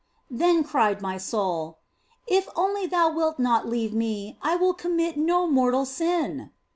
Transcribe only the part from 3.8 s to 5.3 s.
me, I will commit